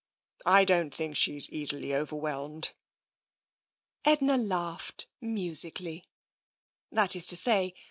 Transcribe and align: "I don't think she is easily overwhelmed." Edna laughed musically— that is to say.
"I 0.57 0.65
don't 0.65 0.91
think 0.91 1.15
she 1.15 1.37
is 1.37 1.47
easily 1.51 1.93
overwhelmed." 1.93 2.71
Edna 4.03 4.35
laughed 4.35 5.05
musically— 5.21 6.07
that 6.91 7.15
is 7.15 7.27
to 7.27 7.37
say. 7.37 7.75